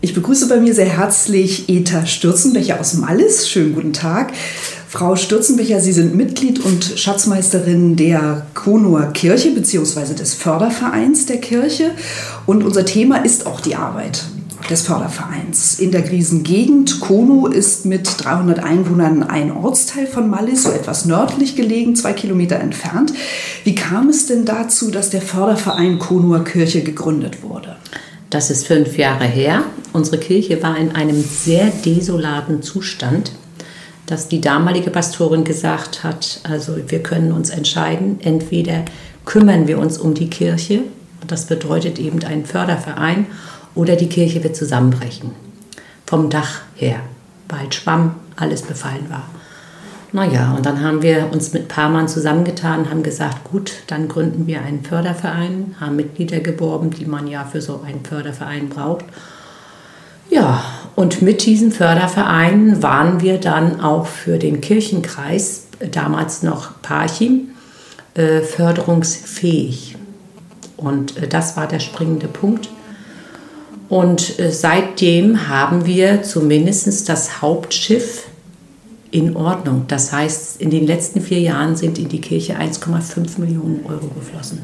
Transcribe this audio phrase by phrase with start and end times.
[0.00, 3.48] Ich begrüße bei mir sehr herzlich Eta Stürzenbecher aus Mallis.
[3.48, 4.32] Schönen guten Tag.
[4.88, 10.14] Frau Stürzenbecher, Sie sind Mitglied und Schatzmeisterin der Konoer Kirche bzw.
[10.14, 11.90] des Fördervereins der Kirche.
[12.46, 14.22] Und unser Thema ist auch die Arbeit
[14.70, 15.80] des Fördervereins.
[15.80, 21.56] In der Griesengegend, Kono ist mit 300 Einwohnern ein Ortsteil von Mallis, so etwas nördlich
[21.56, 23.12] gelegen, zwei Kilometer entfernt.
[23.64, 27.76] Wie kam es denn dazu, dass der Förderverein Konoer Kirche gegründet wurde?
[28.30, 29.64] Das ist fünf Jahre her.
[29.98, 33.32] Unsere Kirche war in einem sehr desolaten Zustand
[34.08, 38.84] dass die damalige Pastorin gesagt hat, also wir können uns entscheiden, entweder
[39.26, 40.80] kümmern wir uns um die Kirche,
[41.26, 43.26] das bedeutet eben einen Förderverein,
[43.74, 45.32] oder die Kirche wird zusammenbrechen.
[46.06, 47.00] Vom Dach her,
[47.50, 49.24] weil Schwamm alles befallen war.
[50.12, 54.08] Naja, und dann haben wir uns mit ein paar Mann zusammengetan, haben gesagt, gut, dann
[54.08, 59.04] gründen wir einen Förderverein, haben Mitglieder geworben, die man ja für so einen Förderverein braucht.
[60.30, 60.62] Ja,
[60.94, 67.50] und mit diesem Förderverein waren wir dann auch für den Kirchenkreis, damals noch Parchim,
[68.14, 69.96] äh, förderungsfähig.
[70.76, 72.68] Und äh, das war der springende Punkt.
[73.88, 78.24] Und äh, seitdem haben wir zumindest das Hauptschiff
[79.10, 79.84] in Ordnung.
[79.88, 84.60] Das heißt, in den letzten vier Jahren sind in die Kirche 1,5 Millionen Euro geflossen.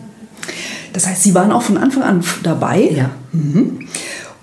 [0.92, 2.82] Das heißt, Sie waren auch von Anfang an dabei?
[2.82, 3.10] Ja.
[3.32, 3.80] Mhm.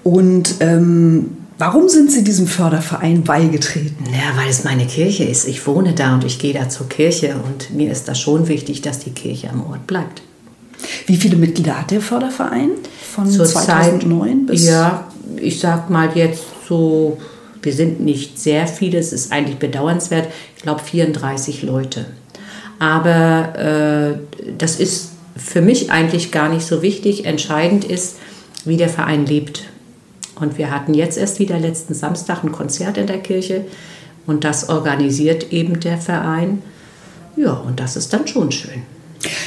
[0.04, 4.06] Und ähm, warum sind Sie diesem Förderverein beigetreten?
[4.12, 5.48] Ja, weil es meine Kirche ist.
[5.48, 8.82] Ich wohne da und ich gehe da zur Kirche und mir ist das schon wichtig,
[8.82, 10.22] dass die Kirche am Ort bleibt.
[11.06, 12.72] Wie viele Mitglieder hat der Förderverein
[13.14, 14.68] von Zur 2009 Zeit, bis?
[14.68, 17.18] Ja, ich sag mal jetzt so,
[17.62, 22.06] wir sind nicht sehr viele, es ist eigentlich bedauernswert, ich glaube 34 Leute.
[22.80, 24.18] Aber äh,
[24.58, 27.26] das ist für mich eigentlich gar nicht so wichtig.
[27.26, 28.16] Entscheidend ist,
[28.66, 29.66] wie der Verein lebt.
[30.42, 33.64] Und wir hatten jetzt erst wieder letzten Samstag ein Konzert in der Kirche
[34.28, 36.62] und das organisiert eben der Verein.
[37.38, 38.82] Ja, und das ist dann schon schön.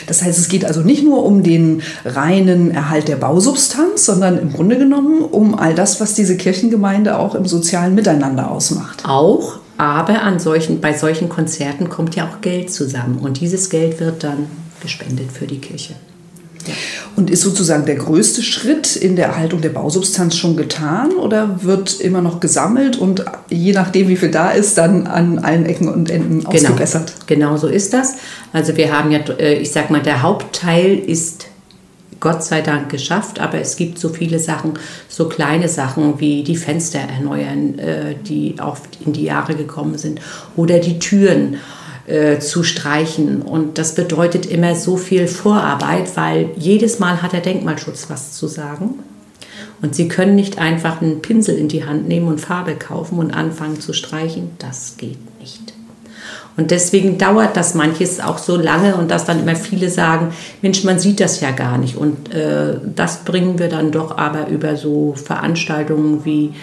[0.07, 4.53] Das heißt, es geht also nicht nur um den reinen Erhalt der Bausubstanz, sondern im
[4.53, 9.03] Grunde genommen um all das, was diese Kirchengemeinde auch im sozialen Miteinander ausmacht.
[9.05, 13.99] Auch, aber an solchen, bei solchen Konzerten kommt ja auch Geld zusammen und dieses Geld
[13.99, 14.47] wird dann
[14.81, 15.95] gespendet für die Kirche.
[17.17, 22.01] Und ist sozusagen der größte Schritt in der Erhaltung der Bausubstanz schon getan oder wird
[22.01, 26.11] immer noch gesammelt und je nachdem, wie viel da ist, dann an allen Ecken und
[26.11, 27.15] Enden ausgebessert?
[27.27, 28.15] Genau so ist das.
[28.53, 31.47] Also wir haben ja, äh, ich sag mal, der Hauptteil ist
[32.25, 34.73] Gott sei Dank geschafft, aber es gibt so viele Sachen,
[35.09, 40.21] so kleine Sachen wie die Fenster erneuern, äh, die auch in die Jahre gekommen sind
[40.57, 41.59] oder die Türen
[42.07, 43.43] äh, zu streichen.
[43.43, 48.47] Und das bedeutet immer so viel Vorarbeit, weil jedes Mal hat der Denkmalschutz was zu
[48.47, 49.01] sagen.
[49.83, 53.33] Und Sie können nicht einfach einen Pinsel in die Hand nehmen und Farbe kaufen und
[53.33, 54.51] anfangen zu streichen.
[54.59, 55.75] Das geht nicht.
[56.57, 60.33] Und deswegen dauert das manches auch so lange und dass dann immer viele sagen,
[60.63, 61.97] Mensch, man sieht das ja gar nicht.
[61.97, 66.55] Und äh, das bringen wir dann doch aber über so Veranstaltungen wie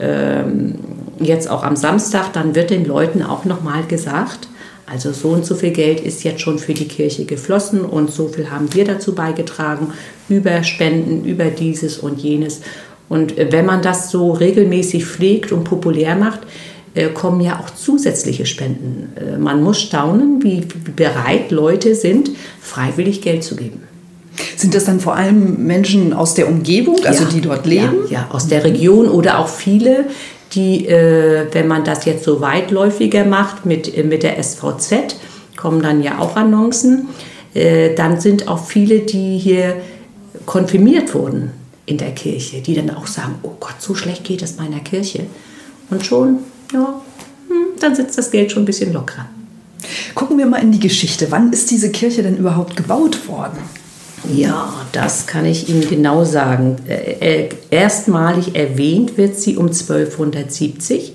[0.00, 0.74] ähm,
[1.20, 4.48] jetzt auch am Samstag, dann wird den Leuten auch nochmal gesagt,
[4.86, 8.28] also so und so viel Geld ist jetzt schon für die Kirche geflossen und so
[8.28, 9.92] viel haben wir dazu beigetragen,
[10.28, 12.60] über Spenden, über dieses und jenes.
[13.08, 16.40] Und äh, wenn man das so regelmäßig pflegt und populär macht,
[16.94, 19.12] äh, kommen ja auch zusätzliche Spenden.
[19.16, 20.62] Äh, man muss staunen, wie
[20.94, 22.30] bereit Leute sind,
[22.60, 23.82] freiwillig Geld zu geben.
[24.56, 28.04] Sind das dann vor allem Menschen aus der Umgebung, also ja, die dort leben?
[28.10, 30.06] Ja, ja, aus der Region oder auch viele,
[30.52, 35.16] die, äh, wenn man das jetzt so weitläufiger macht mit, äh, mit der SVZ,
[35.56, 37.08] kommen dann ja auch Annoncen,
[37.54, 39.76] äh, dann sind auch viele, die hier
[40.44, 41.52] konfirmiert wurden
[41.86, 45.26] in der Kirche, die dann auch sagen, oh Gott, so schlecht geht es meiner Kirche.
[45.90, 46.38] Und schon,
[46.72, 47.00] ja,
[47.48, 49.26] hm, dann sitzt das Geld schon ein bisschen lockerer.
[50.14, 51.28] Gucken wir mal in die Geschichte.
[51.30, 53.58] Wann ist diese Kirche denn überhaupt gebaut worden?
[54.32, 56.76] Ja, das kann ich Ihnen genau sagen.
[56.88, 61.14] Äh, äh, erstmalig erwähnt wird sie um 1270,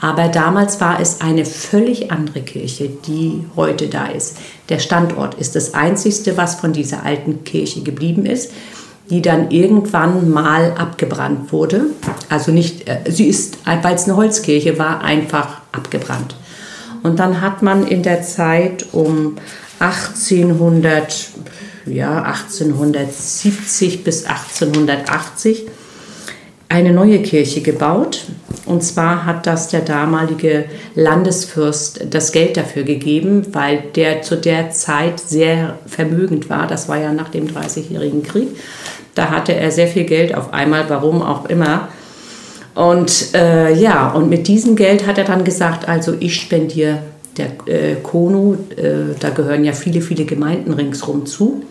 [0.00, 4.38] aber damals war es eine völlig andere Kirche, die heute da ist.
[4.68, 8.52] Der Standort ist das Einzige, was von dieser alten Kirche geblieben ist,
[9.10, 11.86] die dann irgendwann mal abgebrannt wurde.
[12.28, 16.36] Also nicht, äh, sie ist, weil es eine Holzkirche war, einfach abgebrannt.
[17.02, 19.36] Und dann hat man in der Zeit um
[19.78, 21.28] 1800,
[21.86, 25.66] ja, 1870 bis 1880
[26.68, 28.24] eine neue Kirche gebaut.
[28.64, 34.70] Und zwar hat das der damalige Landesfürst das Geld dafür gegeben, weil der zu der
[34.70, 36.66] Zeit sehr vermögend war.
[36.66, 38.48] Das war ja nach dem Dreißigjährigen Krieg.
[39.14, 41.88] Da hatte er sehr viel Geld auf einmal, warum auch immer.
[42.74, 46.98] Und äh, ja, und mit diesem Geld hat er dann gesagt, also ich spendiere
[47.38, 51.62] der äh, Kono, äh, da gehören ja viele, viele Gemeinden ringsrum zu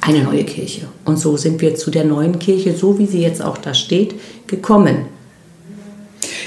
[0.00, 0.88] eine neue Kirche.
[1.04, 4.14] Und so sind wir zu der neuen Kirche, so wie sie jetzt auch da steht,
[4.46, 5.06] gekommen.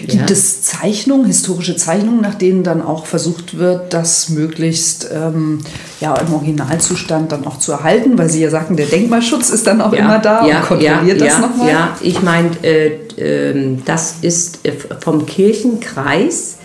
[0.08, 0.26] Gibt ja.
[0.32, 5.60] es Zeichnungen, historische Zeichnungen, nach denen dann auch versucht wird, das möglichst ähm,
[6.00, 8.18] ja, im Originalzustand dann auch zu erhalten?
[8.18, 11.22] Weil Sie ja sagten, der Denkmalschutz ist dann auch ja, immer da ja, und kontrolliert
[11.22, 11.70] das nochmal?
[11.70, 12.88] Ja, ich meine, äh,
[13.18, 16.58] äh, das ist äh, vom Kirchenkreis.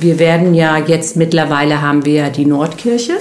[0.00, 3.14] Wir werden ja jetzt mittlerweile haben wir ja die Nordkirche.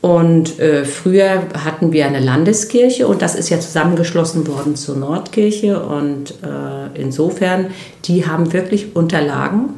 [0.00, 5.82] Und äh, früher hatten wir eine Landeskirche und das ist ja zusammengeschlossen worden zur Nordkirche.
[5.82, 7.66] Und äh, insofern,
[8.04, 9.70] die haben wirklich Unterlagen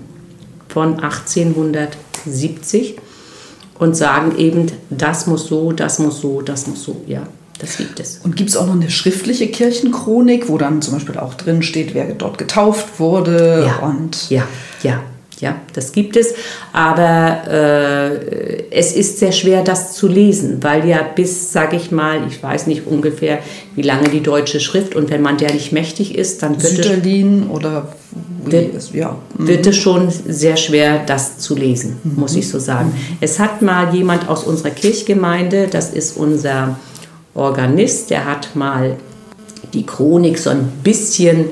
[0.69, 2.97] von 1870
[3.79, 7.23] und sagen eben, das muss so, das muss so, das muss so, ja.
[7.59, 8.21] Das gibt es.
[8.25, 11.93] Und gibt es auch noch eine schriftliche Kirchenchronik, wo dann zum Beispiel auch drin steht,
[11.93, 13.65] wer dort getauft wurde?
[13.67, 14.47] Ja, und ja,
[14.83, 15.03] ja.
[15.41, 16.35] Ja, das gibt es,
[16.73, 22.21] aber äh, es ist sehr schwer, das zu lesen, weil ja bis, sage ich mal,
[22.29, 23.39] ich weiß nicht ungefähr,
[23.75, 27.45] wie lange die deutsche Schrift und wenn man der nicht mächtig ist, dann wird Süderlin
[27.45, 27.89] es, oder
[28.45, 29.17] wird, es, ja.
[29.39, 29.49] Mhm.
[29.49, 32.21] wird es schon sehr schwer, das zu lesen, mhm.
[32.21, 32.89] muss ich so sagen.
[32.89, 33.17] Mhm.
[33.21, 36.79] Es hat mal jemand aus unserer Kirchgemeinde, das ist unser
[37.35, 38.97] Organist, der hat mal
[39.73, 41.47] die Chronik so ein bisschen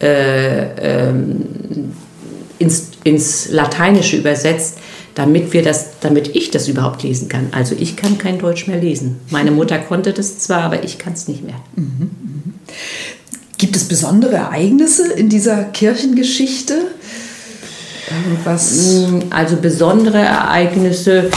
[0.00, 1.44] äh, ähm,
[2.58, 4.78] ins, ins Lateinische übersetzt,
[5.14, 7.48] damit, wir das, damit ich das überhaupt lesen kann.
[7.52, 9.20] Also ich kann kein Deutsch mehr lesen.
[9.30, 11.60] Meine Mutter konnte das zwar, aber ich kann es nicht mehr.
[11.76, 12.54] Mhm, mhm.
[13.58, 16.74] Gibt es besondere Ereignisse in dieser Kirchengeschichte?
[18.10, 19.06] Irgendwas?
[19.06, 21.30] Mm, also besondere Ereignisse.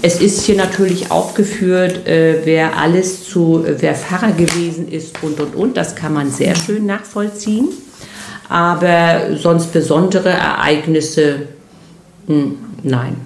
[0.00, 5.54] Es ist hier natürlich aufgeführt, äh, wer alles zu, wer Pfarrer gewesen ist und und
[5.54, 5.76] und.
[5.76, 7.68] Das kann man sehr schön nachvollziehen.
[8.48, 11.48] Aber sonst besondere Ereignisse,
[12.26, 13.16] hm, nein,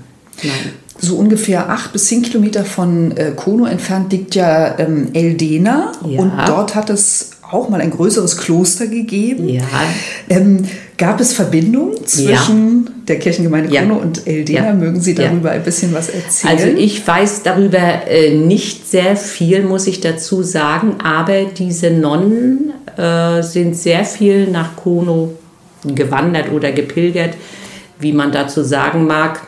[0.42, 0.72] nein.
[0.98, 5.92] So ungefähr acht bis zehn Kilometer von äh, Kono entfernt liegt ja ähm, Eldena.
[6.06, 6.20] Ja.
[6.20, 9.48] Und dort hat es auch mal ein größeres Kloster gegeben.
[9.48, 9.62] Ja.
[10.28, 10.64] Ähm,
[10.98, 12.91] gab es Verbindungen zwischen ja.
[13.08, 14.72] Der Kirchengemeinde Kono und Eldena?
[14.72, 16.56] Mögen Sie darüber ein bisschen was erzählen?
[16.56, 20.96] Also ich weiß darüber äh, nicht sehr viel, muss ich dazu sagen.
[21.02, 25.32] Aber diese Nonnen äh, sind sehr viel nach Kono
[25.84, 27.34] gewandert oder gepilgert,
[27.98, 29.40] wie man dazu sagen mag.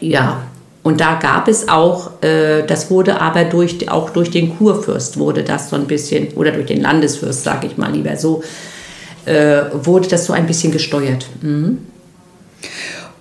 [0.00, 0.42] Ja,
[0.86, 5.42] und da gab es auch, äh, das wurde aber durch, auch durch den Kurfürst wurde
[5.42, 8.44] das so ein bisschen, oder durch den Landesfürst, sage ich mal lieber so,
[9.24, 11.26] äh, wurde das so ein bisschen gesteuert.
[11.42, 11.78] Mhm.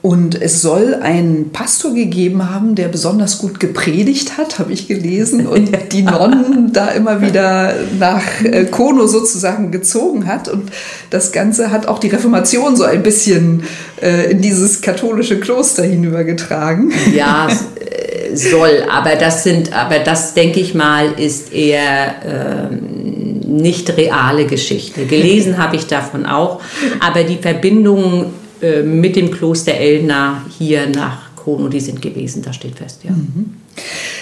[0.06, 5.48] Und es soll einen Pastor gegeben haben, der besonders gut gepredigt hat, habe ich gelesen,
[5.48, 10.48] und die Nonnen da immer wieder nach äh, Kono sozusagen gezogen hat.
[10.48, 10.70] Und
[11.10, 13.64] das Ganze hat auch die Reformation so ein bisschen
[14.00, 16.94] äh, in dieses katholische Kloster hinübergetragen.
[17.16, 23.98] Ja, äh, soll, aber das sind, aber das denke ich mal, ist eher ähm, nicht
[23.98, 25.08] reale Geschichte.
[25.08, 26.62] Gelesen habe ich davon auch,
[27.00, 32.56] aber die Verbindung äh, mit dem Kloster Elna hier nach Kono, die sind gewesen, das
[32.56, 33.12] steht fest, ja.
[33.12, 33.56] Mhm.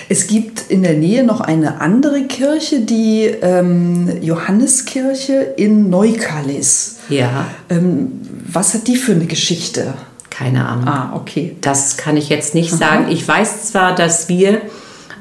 [0.10, 6.98] Es gibt in der Nähe noch eine andere Kirche, die ähm, Johanneskirche in Neukalis.
[7.10, 7.48] Ja.
[7.70, 8.12] Ähm,
[8.52, 9.94] was hat die für eine Geschichte?
[10.30, 10.88] Keine Ahnung.
[10.88, 11.56] Ah, okay.
[11.62, 12.78] Das kann ich jetzt nicht Aha.
[12.78, 13.08] sagen.
[13.12, 14.62] Ich weiß zwar, dass wir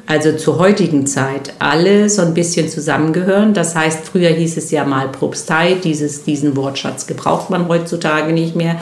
[0.06, 3.54] also zur heutigen Zeit, alle so ein bisschen zusammengehören.
[3.54, 8.56] Das heißt, früher hieß es ja mal Propstei, dieses, diesen Wortschatz gebraucht man heutzutage nicht
[8.56, 8.80] mehr.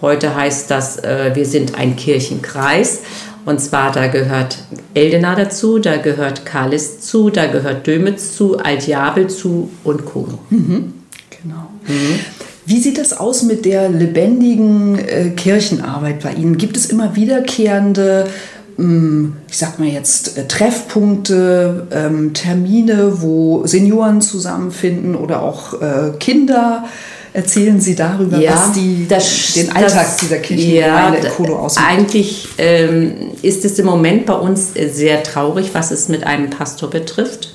[0.00, 3.02] Heute heißt das, äh, wir sind ein Kirchenkreis.
[3.44, 4.58] Und zwar, da gehört
[4.94, 10.38] Eldena dazu, da gehört Kalis zu, da gehört Dömitz zu, Altjabel zu und Kono.
[10.48, 10.94] Mhm.
[11.42, 11.70] Genau.
[11.86, 12.20] Mhm.
[12.66, 16.56] Wie sieht das aus mit der lebendigen äh, Kirchenarbeit bei Ihnen?
[16.56, 18.26] Gibt es immer wiederkehrende
[18.76, 26.84] ich sag mal jetzt, äh, Treffpunkte, ähm, Termine, wo Senioren zusammenfinden oder auch äh, Kinder.
[27.32, 31.56] Erzählen Sie darüber, ja, was die, das, den Alltag das, dieser Kirchengemeinde ja, in Kolo
[31.56, 31.86] ausmacht.
[31.88, 36.90] Eigentlich ähm, ist es im Moment bei uns sehr traurig, was es mit einem Pastor
[36.90, 37.54] betrifft.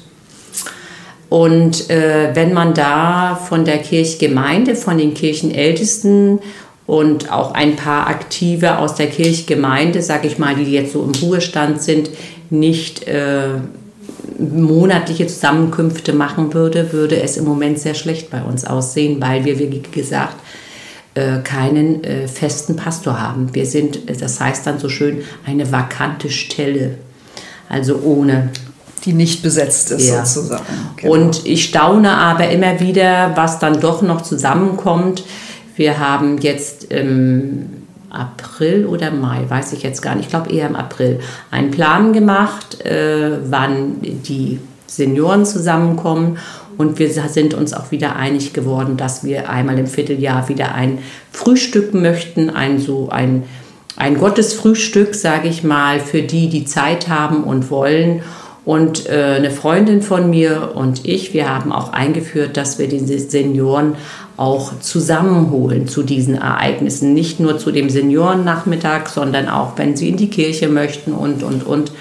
[1.29, 6.39] Und äh, wenn man da von der Kirchgemeinde, von den Kirchenältesten
[6.89, 11.12] und auch ein paar Aktive aus der Kirchgemeinde, sage ich mal, die jetzt so im
[11.22, 12.10] Ruhestand sind,
[12.50, 13.60] nicht äh,
[14.39, 19.60] monatliche Zusammenkünfte machen würde, würde es im Moment sehr schlecht bei uns aussehen, weil wir,
[19.60, 20.38] wie gesagt,
[21.13, 23.53] äh, keinen äh, festen Pastor haben.
[23.53, 26.98] Wir sind, das heißt dann so schön, eine vakante Stelle.
[27.69, 28.50] Also ohne
[29.05, 30.25] die nicht besetzt ist ja.
[30.25, 30.63] sozusagen.
[30.96, 31.13] Genau.
[31.13, 35.24] Und ich staune aber immer wieder, was dann doch noch zusammenkommt.
[35.79, 37.69] Wir haben jetzt im
[38.09, 41.21] April oder Mai, weiß ich jetzt gar nicht, ich glaube eher im April,
[41.51, 46.38] einen Plan gemacht, äh, wann die Senioren zusammenkommen.
[46.77, 50.98] Und wir sind uns auch wieder einig geworden, dass wir einmal im Vierteljahr wieder ein
[51.31, 53.43] Frühstück möchten, ein so ein,
[53.95, 58.21] ein Gottesfrühstück, sage ich mal, für die, die Zeit haben und wollen.
[58.65, 63.00] Und äh, eine Freundin von mir und ich, wir haben auch eingeführt, dass wir die
[63.00, 63.95] Senioren
[64.39, 67.13] auch zusammenholen zu diesen Ereignissen.
[67.13, 71.65] Nicht nur zu dem Seniorennachmittag, sondern auch, wenn sie in die Kirche möchten und, und,
[71.65, 71.91] und.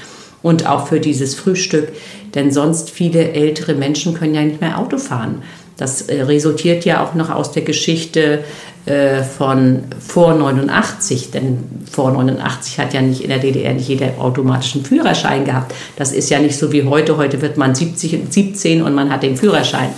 [0.41, 1.89] Und auch für dieses Frühstück.
[2.37, 5.43] Denn sonst viele ältere Menschen können ja nicht mehr Auto fahren.
[5.77, 8.45] Das äh, resultiert ja auch noch aus der Geschichte
[8.87, 11.59] äh, von vor 89, denn
[11.91, 15.75] vor 89 hat ja nicht in der DDR nicht jeder automatischen Führerschein gehabt.
[15.97, 17.17] Das ist ja nicht so wie heute.
[17.17, 19.91] Heute wird man 70, 17 und man hat den Führerschein.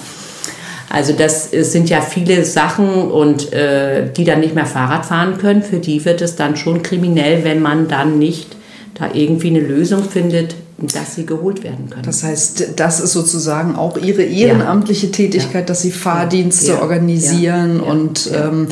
[0.90, 5.62] Also das sind ja viele Sachen und äh, die dann nicht mehr Fahrrad fahren können,
[5.62, 8.56] für die wird es dann schon kriminell, wenn man dann nicht
[8.94, 12.02] da irgendwie eine Lösung findet, dass sie geholt werden können.
[12.02, 15.12] Das heißt, das ist sozusagen auch Ihre ehrenamtliche ja.
[15.12, 16.80] Tätigkeit, dass Sie Fahrdienste ja.
[16.80, 17.90] organisieren ja.
[17.90, 18.66] und ähm,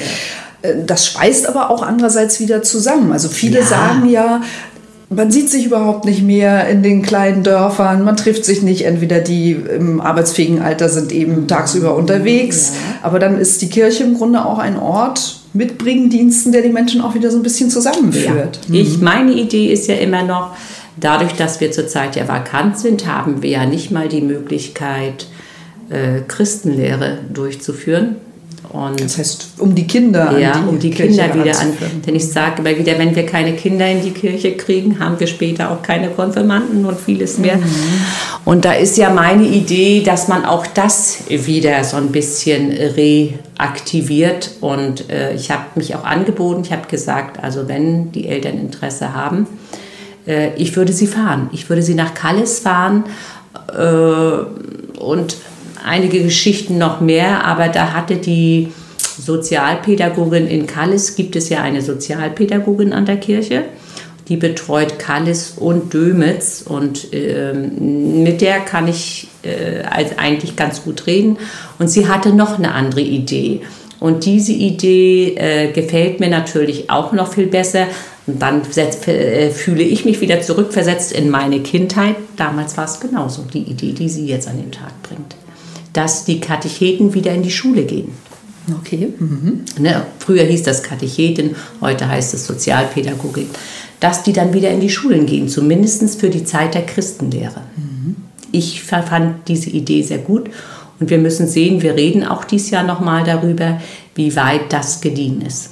[0.63, 3.13] äh, das schweißt aber auch andererseits wieder zusammen.
[3.13, 4.43] Also viele sagen ja,
[5.11, 8.85] man sieht sich überhaupt nicht mehr in den kleinen Dörfern, man trifft sich nicht.
[8.85, 13.07] Entweder die im arbeitsfähigen Alter sind eben tagsüber unterwegs, ja.
[13.07, 17.01] aber dann ist die Kirche im Grunde auch ein Ort mit Bringendiensten, der die Menschen
[17.01, 18.61] auch wieder so ein bisschen zusammenführt.
[18.69, 18.81] Ja.
[18.81, 20.53] Ich, meine Idee ist ja immer noch,
[21.01, 25.27] Dadurch, dass wir zurzeit ja vakant sind, haben wir ja nicht mal die Möglichkeit,
[25.91, 28.17] äh, Christenlehre durchzuführen.
[28.71, 31.73] Und das heißt, um die Kinder ja, an die um die Kirche Kinder wieder an.
[32.07, 35.27] Denn ich sage immer wieder, wenn wir keine Kinder in die Kirche kriegen, haben wir
[35.27, 37.57] später auch keine Konfirmanden und vieles mehr.
[37.57, 37.65] Mhm.
[38.45, 44.51] Und da ist ja meine Idee, dass man auch das wieder so ein bisschen reaktiviert.
[44.61, 49.15] Und äh, ich habe mich auch angeboten, ich habe gesagt, also wenn die Eltern Interesse
[49.15, 49.47] haben,
[50.27, 51.49] äh, ich würde sie fahren.
[51.53, 53.05] Ich würde sie nach Callis fahren
[53.77, 55.37] äh, und
[55.85, 58.69] einige Geschichten noch mehr, aber da hatte die
[59.19, 63.65] Sozialpädagogin in Callis, gibt es ja eine Sozialpädagogin an der Kirche,
[64.29, 69.85] die betreut Callis und Dömitz und äh, mit der kann ich äh,
[70.17, 71.39] eigentlich ganz gut reden.
[71.79, 73.63] Und sie hatte noch eine andere Idee.
[74.01, 77.87] Und diese Idee äh, gefällt mir natürlich auch noch viel besser,
[78.29, 78.61] und dann
[79.07, 82.17] äh, fühle ich mich wieder zurückversetzt in meine Kindheit.
[82.37, 85.35] Damals war es genauso, die Idee, die sie jetzt an den Tag bringt.
[85.93, 88.13] Dass die Katecheten wieder in die Schule gehen.
[88.81, 89.13] Okay.
[89.19, 89.65] Mhm.
[89.79, 93.49] Ne, früher hieß das Katecheten, heute heißt es Sozialpädagogik.
[94.01, 97.63] Dass die dann wieder in die Schulen gehen, zumindest für die Zeit der Christenlehre.
[97.77, 98.17] Mhm.
[98.53, 100.51] Ich fand diese Idee sehr gut
[101.01, 103.81] und wir müssen sehen, wir reden auch dieses Jahr nochmal darüber,
[104.15, 105.71] wie weit das gediehen ist.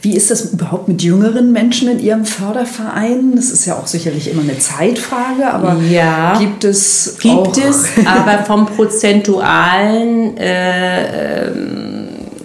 [0.00, 3.36] Wie ist das überhaupt mit jüngeren Menschen in Ihrem Förderverein?
[3.36, 7.86] Das ist ja auch sicherlich immer eine Zeitfrage, aber ja, gibt es gibt auch es,
[8.06, 11.50] aber vom prozentualen äh,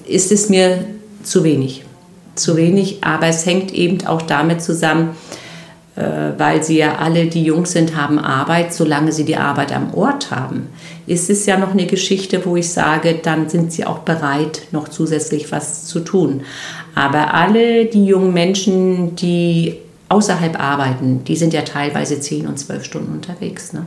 [0.07, 0.85] ist es mir
[1.23, 1.83] zu wenig,
[2.35, 3.03] zu wenig.
[3.03, 5.09] Aber es hängt eben auch damit zusammen,
[5.95, 9.93] äh, weil sie ja alle, die jung sind, haben Arbeit, solange sie die Arbeit am
[9.93, 10.69] Ort haben.
[11.07, 14.89] Ist es ja noch eine Geschichte, wo ich sage, dann sind sie auch bereit, noch
[14.89, 16.41] zusätzlich was zu tun.
[16.97, 19.75] Aber alle die jungen Menschen, die
[20.09, 23.71] außerhalb arbeiten, die sind ja teilweise 10 und 12 Stunden unterwegs.
[23.71, 23.85] Ne?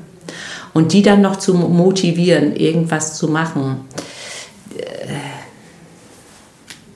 [0.75, 3.79] Und die dann noch zu motivieren, irgendwas zu machen,
[4.79, 5.14] äh,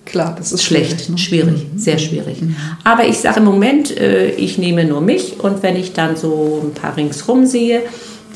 [0.04, 1.18] klar, das ist schlecht, schwierig, ne?
[1.18, 1.78] schwierig mhm.
[1.78, 2.42] sehr schwierig.
[2.42, 2.54] Mhm.
[2.84, 6.62] Aber ich sage im Moment, äh, ich nehme nur mich und wenn ich dann so
[6.62, 7.82] ein paar ringsrum sehe,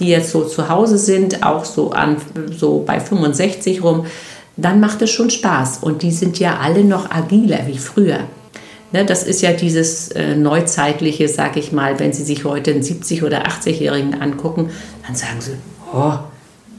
[0.01, 2.17] die jetzt so zu Hause sind, auch so an
[2.57, 4.07] so bei 65 rum,
[4.59, 5.79] dann macht es schon Spaß.
[5.79, 8.21] Und die sind ja alle noch agiler wie früher.
[8.91, 12.83] Ne, das ist ja dieses äh, neuzeitliche, sag ich mal, wenn Sie sich heute einen
[12.83, 14.71] 70- oder 80-Jährigen angucken,
[15.07, 15.53] dann sagen Sie,
[15.93, 16.15] oh,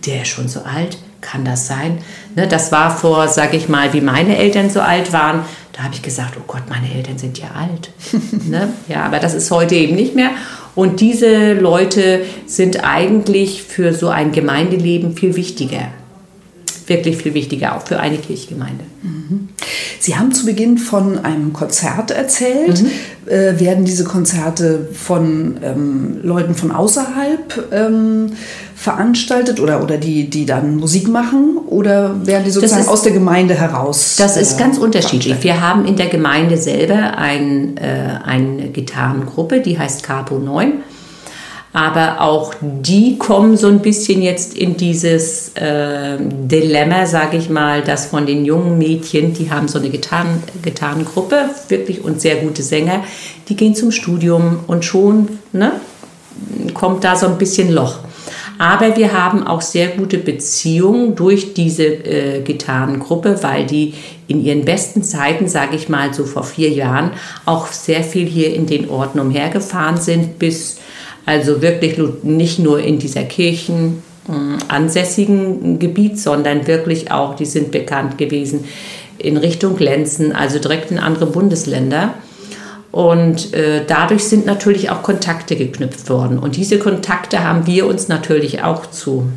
[0.08, 2.00] der ist schon so alt, kann das sein?
[2.36, 5.46] Ne, das war vor, sag ich mal, wie meine Eltern so alt waren.
[5.74, 7.92] Da habe ich gesagt, oh Gott, meine Eltern sind ja alt.
[8.50, 8.74] ne?
[8.88, 10.32] Ja, aber das ist heute eben nicht mehr.
[10.74, 15.90] Und diese Leute sind eigentlich für so ein Gemeindeleben viel wichtiger
[16.90, 18.84] wirklich viel wichtiger, auch für eine Kirchgemeinde.
[19.02, 19.50] Mhm.
[20.00, 22.82] Sie haben zu Beginn von einem Konzert erzählt.
[22.82, 22.90] Mhm.
[23.32, 28.32] Äh, werden diese Konzerte von ähm, Leuten von außerhalb ähm,
[28.76, 33.12] veranstaltet oder, oder die, die dann Musik machen oder werden die sozusagen ist, aus der
[33.12, 34.16] Gemeinde heraus?
[34.18, 35.44] Das ist äh, ganz unterschiedlich.
[35.44, 40.74] Wir haben in der Gemeinde selber ein, äh, eine Gitarrengruppe, die heißt Capo 9
[41.72, 47.84] aber auch die kommen so ein bisschen jetzt in dieses äh, Dilemma, sage ich mal,
[47.84, 52.64] dass von den jungen Mädchen, die haben so eine Gitarren, Gitarrengruppe, wirklich und sehr gute
[52.64, 53.04] Sänger,
[53.48, 55.74] die gehen zum Studium und schon ne,
[56.74, 58.00] kommt da so ein bisschen Loch.
[58.58, 63.94] Aber wir haben auch sehr gute Beziehungen durch diese äh, Gitarrengruppe, weil die
[64.28, 67.12] in ihren besten Zeiten, sage ich mal so vor vier Jahren,
[67.46, 70.78] auch sehr viel hier in den Orten umhergefahren sind, bis
[71.30, 74.02] also wirklich nicht nur in dieser Kirchen
[74.68, 78.66] ansässigen Gebiet, sondern wirklich auch, die sind bekannt gewesen
[79.20, 82.16] in Richtung Lenzen, also direkt in andere Bundesländer.
[82.92, 86.40] Und äh, dadurch sind natürlich auch Kontakte geknüpft worden.
[86.40, 89.30] Und diese Kontakte haben wir uns natürlich auch zu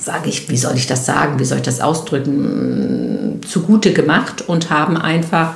[0.00, 4.70] sage ich, wie soll ich das sagen, wie soll ich das ausdrücken, zugute gemacht und
[4.70, 5.54] haben einfach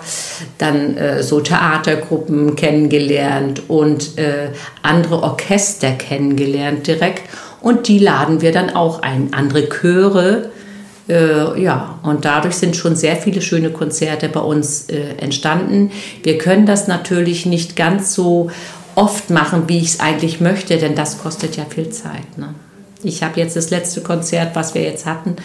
[0.58, 4.50] dann äh, so Theatergruppen kennengelernt und äh,
[4.82, 7.22] andere Orchester kennengelernt direkt.
[7.60, 10.50] Und die laden wir dann auch ein, andere Chöre.
[11.08, 15.90] Äh, ja, und dadurch sind schon sehr viele schöne Konzerte bei uns äh, entstanden.
[16.22, 18.50] Wir können das natürlich nicht ganz so
[18.94, 22.36] oft machen, wie ich es eigentlich möchte, denn das kostet ja viel Zeit.
[22.36, 22.54] Ne?
[23.04, 25.36] Ich habe jetzt das letzte Konzert, was wir jetzt hatten,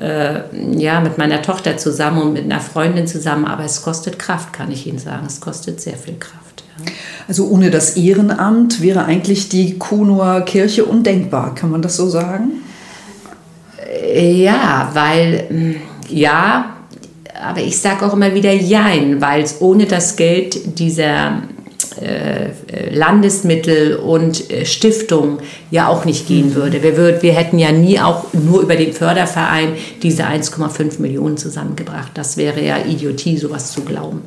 [0.00, 0.40] äh,
[0.76, 4.70] ja, mit meiner Tochter zusammen und mit einer Freundin zusammen, aber es kostet Kraft, kann
[4.70, 5.24] ich Ihnen sagen.
[5.26, 6.64] Es kostet sehr viel Kraft.
[6.78, 6.92] Ja.
[7.28, 12.62] Also ohne das Ehrenamt wäre eigentlich die Kunower Kirche undenkbar, kann man das so sagen?
[13.86, 15.76] Äh, ja, weil, hm,
[16.08, 16.76] ja,
[17.42, 21.42] aber ich sage auch immer wieder Jein, weil es ohne das Geld dieser
[22.90, 25.38] Landesmittel und äh, Stiftung
[25.70, 26.54] ja auch nicht gehen mhm.
[26.54, 26.82] würde.
[26.82, 32.12] Wir, würd, wir hätten ja nie auch nur über den Förderverein diese 1,5 Millionen zusammengebracht.
[32.14, 34.22] Das wäre ja Idiotie, sowas zu glauben.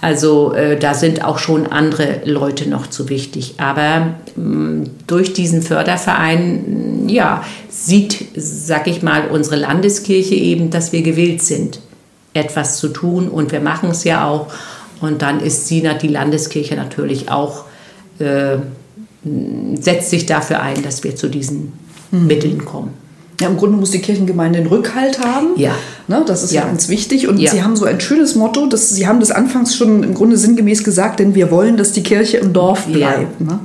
[0.00, 3.54] Also äh, da sind auch schon andere Leute noch zu wichtig.
[3.58, 10.92] Aber mh, mm, durch diesen Förderverein, ja, sieht, sag ich mal, unsere Landeskirche eben, dass
[10.92, 11.80] wir gewillt sind,
[12.34, 13.28] etwas zu tun.
[13.28, 14.48] Und wir machen es ja auch.
[15.02, 17.64] Und dann ist sie, die Landeskirche natürlich auch,
[18.18, 18.56] äh,
[19.78, 21.72] setzt sich dafür ein, dass wir zu diesen
[22.10, 22.26] mhm.
[22.26, 22.90] Mitteln kommen.
[23.40, 25.48] Ja, im Grunde muss die Kirchengemeinde den Rückhalt haben.
[25.56, 25.74] Ja.
[26.06, 26.64] Ne, das ist ja.
[26.64, 27.26] ganz wichtig.
[27.26, 27.50] Und ja.
[27.50, 30.84] Sie haben so ein schönes Motto, das, Sie haben das anfangs schon im Grunde sinngemäß
[30.84, 33.40] gesagt, denn wir wollen, dass die Kirche im Dorf bleibt.
[33.40, 33.46] Ja.
[33.46, 33.60] Ne?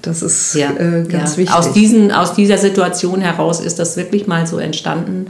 [0.00, 0.70] Das ist ja.
[0.72, 1.54] äh, ganz wichtig.
[1.54, 5.26] Aus, diesen, aus dieser Situation heraus ist das wirklich mal so entstanden.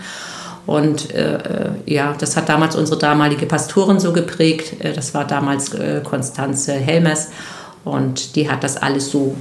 [0.66, 4.82] Und äh, äh, ja, das hat damals unsere damalige Pastorin so geprägt.
[4.82, 7.28] Äh, das war damals äh, Konstanze Helmers.
[7.84, 9.36] Und die hat das alles so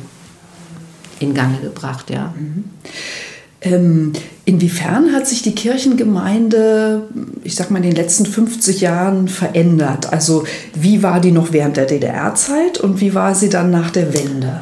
[1.20, 2.34] in Gange gebracht, ja.
[2.38, 2.66] Mhm.
[3.62, 4.12] Ähm,
[4.44, 7.04] inwiefern hat sich die Kirchengemeinde,
[7.46, 10.12] ich sag mal, in den letzten 50 Jahren verändert?
[10.12, 14.14] Also, wie war die noch während der DDR-Zeit und wie war sie dann nach der
[14.14, 14.62] Wende?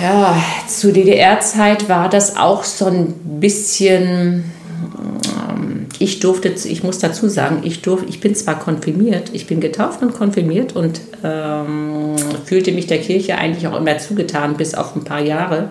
[0.00, 4.44] Ja, zu DDR-Zeit war das auch so ein bisschen
[5.98, 10.02] ich durfte, ich muss dazu sagen, ich, durf, ich bin zwar konfirmiert, ich bin getauft
[10.02, 15.04] und konfirmiert und ähm, fühlte mich der Kirche eigentlich auch immer zugetan, bis auf ein
[15.04, 15.70] paar Jahre.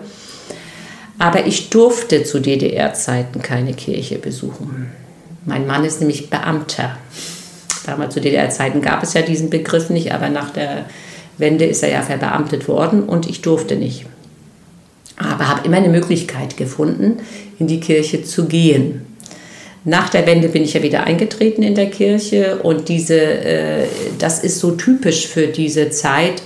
[1.18, 4.90] Aber ich durfte zu DDR-Zeiten keine Kirche besuchen.
[5.44, 6.96] Mein Mann ist nämlich Beamter.
[7.86, 10.86] Damals zu DDR-Zeiten gab es ja diesen Begriff nicht, aber nach der
[11.38, 14.06] Wende ist er ja verbeamtet worden und ich durfte nicht.
[15.16, 17.18] Aber habe immer eine Möglichkeit gefunden,
[17.58, 19.06] in die Kirche zu gehen.
[19.84, 23.86] Nach der Wende bin ich ja wieder eingetreten in der Kirche und diese, äh,
[24.18, 26.42] das ist so typisch für diese Zeit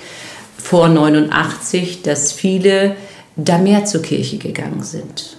[0.61, 2.97] vor 89, dass viele
[3.37, 5.37] da mehr zur Kirche gegangen sind.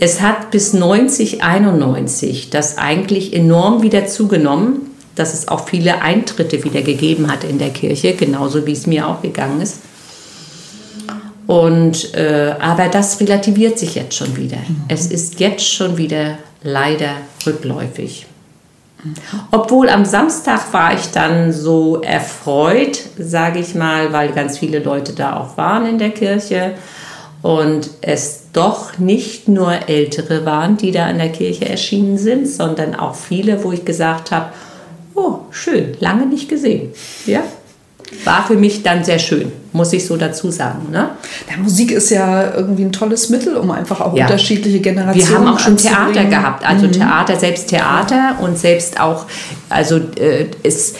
[0.00, 6.64] Es hat bis 90, 91 das eigentlich enorm wieder zugenommen, dass es auch viele Eintritte
[6.64, 9.80] wieder gegeben hat in der Kirche, genauso wie es mir auch gegangen ist.
[11.46, 14.56] Und, äh, aber das relativiert sich jetzt schon wieder.
[14.56, 14.84] Mhm.
[14.88, 17.12] Es ist jetzt schon wieder leider
[17.46, 18.26] rückläufig.
[19.52, 25.12] Obwohl am Samstag war ich dann so erfreut, sage ich mal, weil ganz viele Leute
[25.12, 26.72] da auch waren in der Kirche
[27.42, 32.94] und es doch nicht nur Ältere waren, die da in der Kirche erschienen sind, sondern
[32.94, 34.46] auch viele, wo ich gesagt habe,
[35.14, 36.92] oh, schön, lange nicht gesehen.
[37.26, 37.42] Ja,
[38.24, 40.88] war für mich dann sehr schön, muss ich so dazu sagen.
[40.90, 41.10] Ne?
[41.50, 44.24] Ja, Musik ist ja irgendwie ein tolles Mittel, um einfach auch Ja.
[44.24, 49.26] unterschiedliche Generationen Wir haben auch schon Theater gehabt, also Theater, selbst Theater und selbst auch,
[49.68, 50.94] also äh, es,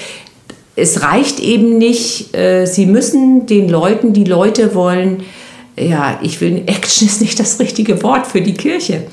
[0.76, 5.22] es reicht eben nicht, äh, sie müssen den Leuten, die Leute wollen,
[5.78, 9.04] ja, ich will, Action ist nicht das richtige Wort für die Kirche,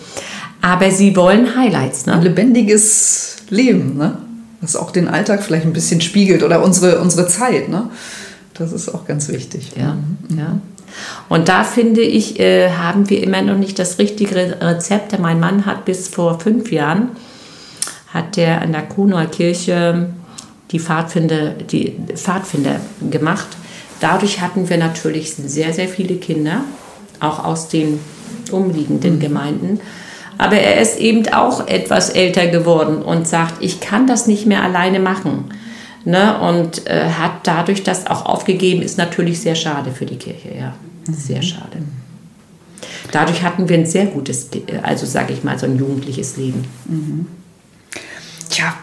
[0.61, 2.07] aber sie wollen Highlights.
[2.07, 2.23] Ein Ne?
[2.29, 4.17] lebendiges Leben, ne?
[4.61, 7.67] das auch den Alltag vielleicht ein bisschen spiegelt oder unsere, unsere Zeit.
[7.67, 7.89] Ne?
[8.53, 9.71] Das ist auch ganz wichtig.
[9.75, 9.97] Ja,
[10.35, 10.59] ja.
[11.27, 15.17] Und da finde ich, äh, haben wir immer noch nicht das richtige Re- Rezept.
[15.19, 17.09] Mein Mann hat bis vor fünf Jahren,
[18.13, 20.09] hat der an der Kunower Kirche
[20.71, 23.47] die Pfadfinder, die Pfadfinder gemacht.
[24.01, 26.61] Dadurch hatten wir natürlich sehr, sehr viele Kinder,
[27.19, 27.99] auch aus den
[28.51, 29.79] umliegenden Gemeinden.
[30.37, 34.61] Aber er ist eben auch etwas älter geworden und sagt, ich kann das nicht mehr
[34.63, 35.45] alleine machen.
[36.05, 36.39] Ne?
[36.39, 40.73] Und äh, hat dadurch das auch aufgegeben, ist natürlich sehr schade für die Kirche, ja.
[41.11, 41.79] Sehr schade.
[43.11, 46.65] Dadurch hatten wir ein sehr gutes, äh, also sage ich mal, so ein jugendliches Leben.
[48.49, 48.73] Tja,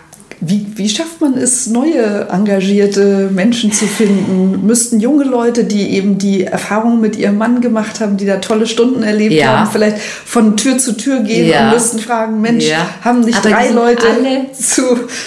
[0.42, 4.64] wie, wie schafft man es, neue engagierte Menschen zu finden?
[4.66, 8.66] Müssten junge Leute, die eben die Erfahrung mit ihrem Mann gemacht haben, die da tolle
[8.66, 9.58] Stunden erlebt Ja.
[9.60, 11.66] haben, vielleicht von Tür zu Tür gehen Ja.
[11.68, 12.86] und müssten fragen, Mensch, Ja.
[13.02, 14.82] haben nicht Aber drei Leute alle- zu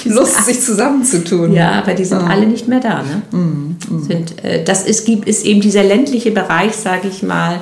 [0.05, 1.53] Lust, sich zusammenzutun?
[1.53, 3.03] Ja, aber die sind alle nicht mehr da.
[3.03, 3.75] Ne?
[4.07, 7.61] Sind, äh, das ist, gibt, ist eben dieser ländliche Bereich, sage ich mal,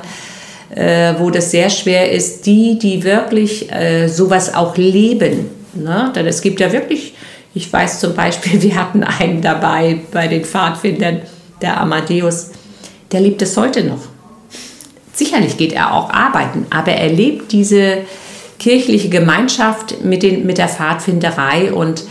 [0.74, 5.50] äh, wo das sehr schwer ist, die, die wirklich äh, sowas auch leben.
[5.74, 6.10] Ne?
[6.16, 7.14] Denn es gibt ja wirklich,
[7.54, 11.22] ich weiß zum Beispiel, wir hatten einen dabei bei den Pfadfindern,
[11.60, 12.50] der Amadeus,
[13.12, 14.00] der liebt es heute noch.
[15.12, 17.98] Sicherlich geht er auch arbeiten, aber er lebt diese
[18.58, 22.04] kirchliche Gemeinschaft mit, den, mit der Pfadfinderei und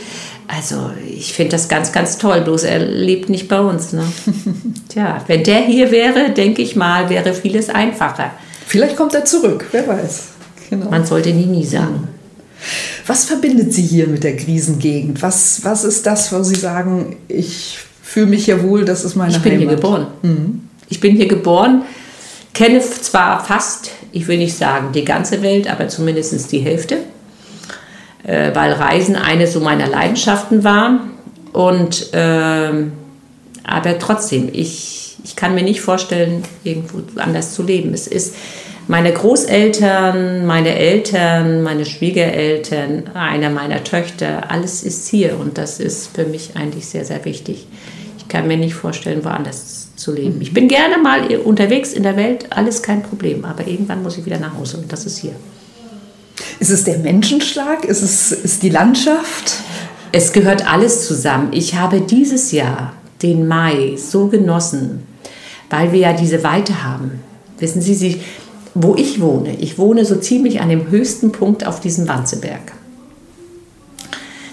[0.47, 3.93] also ich finde das ganz, ganz toll, bloß er lebt nicht bei uns.
[3.93, 4.03] Ne?
[4.89, 8.31] Tja, wenn der hier wäre, denke ich mal, wäre vieles einfacher.
[8.67, 10.27] Vielleicht kommt er zurück, wer weiß.
[10.69, 10.89] Genau.
[10.89, 12.07] Man sollte nie, nie sagen.
[13.07, 15.21] Was verbindet Sie hier mit der Krisengegend?
[15.21, 19.31] Was, was ist das, wo Sie sagen, ich fühle mich hier wohl, das ist meine
[19.31, 19.67] Ich bin Heimat?
[19.67, 20.07] hier geboren.
[20.89, 21.83] Ich bin hier geboren,
[22.53, 26.97] kenne zwar fast, ich will nicht sagen die ganze Welt, aber zumindest die Hälfte,
[28.23, 30.99] äh, weil Reisen eine so meiner Leidenschaften war.
[31.53, 32.91] Und, ähm,
[33.63, 37.93] aber trotzdem, ich, ich kann mir nicht vorstellen, irgendwo anders zu leben.
[37.93, 38.35] Es ist
[38.91, 46.13] meine Großeltern, meine Eltern, meine Schwiegereltern, einer meiner Töchter, alles ist hier und das ist
[46.13, 47.67] für mich eigentlich sehr, sehr wichtig.
[48.17, 50.41] Ich kann mir nicht vorstellen, woanders zu leben.
[50.41, 54.25] Ich bin gerne mal unterwegs in der Welt, alles kein Problem, aber irgendwann muss ich
[54.25, 55.35] wieder nach Hause und das ist hier.
[56.59, 57.85] Ist es der Menschenschlag?
[57.85, 59.53] Ist es ist die Landschaft?
[60.11, 61.53] Es gehört alles zusammen.
[61.53, 62.91] Ich habe dieses Jahr
[63.23, 65.07] den Mai so genossen,
[65.69, 67.21] weil wir ja diese Weite haben.
[67.57, 68.19] Wissen Sie, Sie
[68.73, 72.73] wo ich wohne, ich wohne so ziemlich an dem höchsten Punkt auf diesem Wanzeberg.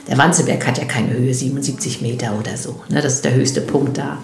[0.08, 2.80] Der Wanzeberg hat ja keine Höhe, 77 Meter oder so.
[2.88, 4.18] Ne, das ist der höchste Punkt da.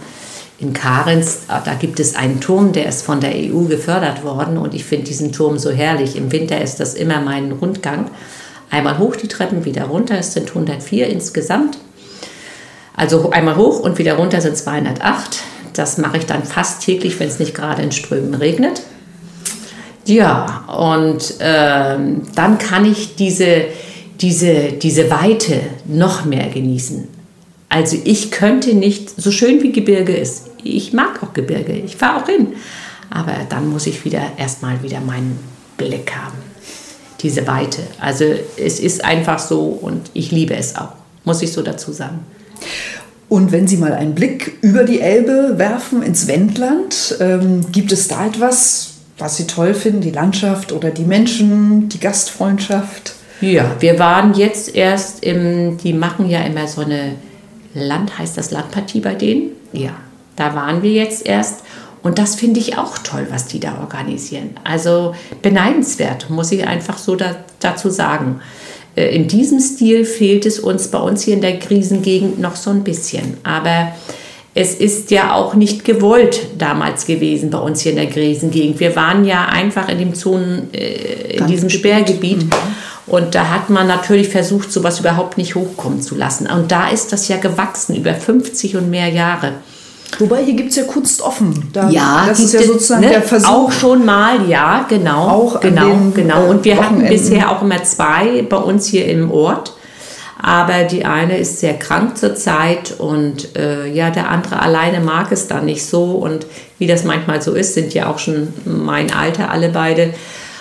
[0.59, 4.57] In Karenz, ah, da gibt es einen Turm, der ist von der EU gefördert worden
[4.57, 6.17] und ich finde diesen Turm so herrlich.
[6.17, 8.11] Im Winter ist das immer mein Rundgang.
[8.71, 11.79] Einmal hoch die Treppen, wieder runter, es sind 104 insgesamt.
[12.97, 15.43] Also einmal hoch und wieder runter sind 208.
[15.75, 18.83] Das mache ich dann fast täglich, wenn es nicht gerade in Strömen regnet.
[20.07, 23.65] Ja, und ähm, dann kann ich diese,
[24.21, 27.09] diese, diese Weite noch mehr genießen.
[27.69, 32.23] Also ich könnte nicht, so schön wie Gebirge ist, ich mag auch Gebirge, ich fahre
[32.23, 32.49] auch hin,
[33.11, 35.39] aber dann muss ich wieder erstmal wieder meinen
[35.77, 36.39] Blick haben,
[37.21, 37.83] diese Weite.
[37.99, 38.25] Also
[38.57, 40.93] es ist einfach so und ich liebe es auch,
[41.25, 42.21] muss ich so dazu sagen.
[43.29, 48.07] Und wenn Sie mal einen Blick über die Elbe werfen ins Wendland, ähm, gibt es
[48.07, 50.01] da etwas, was Sie toll finden?
[50.01, 53.15] Die Landschaft oder die Menschen, die Gastfreundschaft?
[53.41, 57.13] Ja, wir waren jetzt erst im, die machen ja immer so eine
[57.75, 59.51] Land, heißt das Landpartie bei denen?
[59.73, 59.91] Ja,
[60.37, 61.61] da waren wir jetzt erst.
[62.03, 64.51] Und das finde ich auch toll, was die da organisieren.
[64.63, 68.41] Also beneidenswert, muss ich einfach so da, dazu sagen.
[68.95, 72.71] Äh, In diesem Stil fehlt es uns bei uns hier in der Krisengegend noch so
[72.71, 73.39] ein bisschen.
[73.43, 73.93] Aber
[74.55, 78.79] es ist ja auch nicht gewollt damals gewesen bei uns hier in der Krisengegend.
[78.79, 82.47] Wir waren ja einfach in dem Zonen, äh, in diesem Sperrgebiet.
[83.07, 86.47] Und da hat man natürlich versucht, sowas überhaupt nicht hochkommen zu lassen.
[86.47, 89.55] Und da ist das ja gewachsen über 50 und mehr Jahre.
[90.21, 91.71] Wobei hier gibt es ja Kunst offen.
[91.73, 93.49] Da, Ja, das ist ja sozusagen ne, der Versuch.
[93.49, 95.29] Auch schon mal, ja, genau.
[95.29, 96.45] Auch genau, den, genau.
[96.45, 97.09] äh, Und wir hatten Wochenenden.
[97.09, 99.75] bisher auch immer zwei bei uns hier im Ort.
[100.47, 105.49] Aber die eine ist sehr krank zurzeit und äh, ja, der andere alleine mag es
[105.49, 106.05] dann nicht so.
[106.17, 106.45] Und
[106.79, 110.13] wie das manchmal so ist, sind ja auch schon mein Alter alle beide.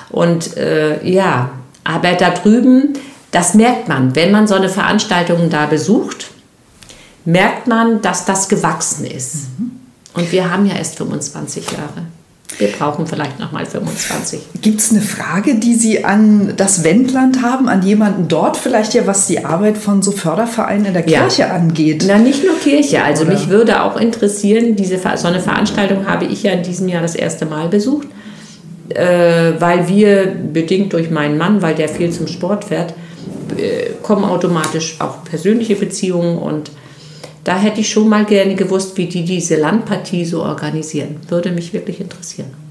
[0.10, 1.50] Und äh, ja,
[1.84, 2.94] aber da drüben,
[3.32, 6.28] das merkt man, wenn man so eine Veranstaltung da besucht,
[7.26, 9.60] merkt man, dass das gewachsen ist.
[9.60, 9.72] Mhm.
[10.14, 12.08] Und wir haben ja erst 25 Jahre.
[12.60, 14.40] Wir brauchen vielleicht noch mal 25.
[14.62, 19.08] Gibt es eine Frage, die Sie an das Wendland haben, an jemanden dort vielleicht ja,
[19.08, 21.50] was die Arbeit von so Fördervereinen in der Kirche ja.
[21.50, 22.06] angeht?
[22.08, 23.04] Na, nicht nur Kirche.
[23.04, 23.34] Also Oder?
[23.34, 27.16] mich würde auch interessieren, diese, so eine Veranstaltung habe ich ja in diesem Jahr das
[27.16, 28.08] erste Mal besucht,
[28.90, 32.94] äh, weil wir bedingt durch meinen Mann, weil der viel zum Sport fährt,
[33.58, 36.72] äh, kommen automatisch auch persönliche Beziehungen und
[37.44, 41.18] da hätte ich schon mal gerne gewusst, wie die diese Landpartie so organisieren.
[41.28, 42.64] Würde mich wirklich interessieren.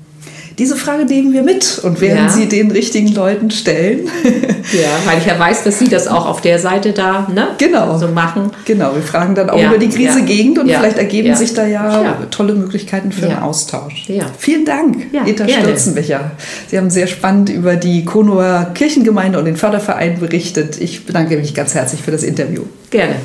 [0.58, 2.28] Diese Frage nehmen wir mit und werden ja.
[2.28, 4.08] sie den richtigen Leuten stellen.
[4.24, 7.98] ja, weil ich ja weiß, dass sie das auch auf der Seite da ne, genau.
[7.98, 8.50] so machen.
[8.66, 9.68] Genau, wir fragen dann auch ja.
[9.68, 10.62] über die Krisegegend ja.
[10.62, 14.06] und vielleicht ergeben sich da ja, tolle Möglichkeiten für einen Austausch.
[14.38, 16.32] Vielen Dank, ja, Eta Stürzenbecher.
[16.68, 20.80] Sie haben sehr spannend über die Konoer Kirchengemeinde und den Förderverein berichtet.
[20.80, 22.62] Ich bedanke mich ganz herzlich für das Interview.
[22.90, 23.16] Gerne.